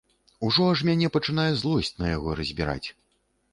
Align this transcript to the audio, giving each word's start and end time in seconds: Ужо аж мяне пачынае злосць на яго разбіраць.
Ужо 0.47 0.63
аж 0.75 0.81
мяне 0.89 1.11
пачынае 1.17 1.47
злосць 1.61 1.93
на 2.01 2.11
яго 2.17 2.29
разбіраць. 2.43 2.87